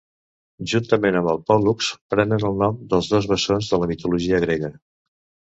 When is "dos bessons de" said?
3.13-3.81